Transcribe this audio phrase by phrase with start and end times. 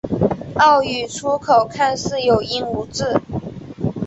[0.81, 3.21] 粤语粗口看似有音无字。